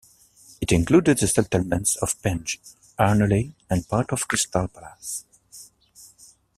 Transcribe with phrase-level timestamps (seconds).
[0.61, 2.59] It included the settlements of Penge,
[2.97, 5.25] Anerley and part of Crystal Palace.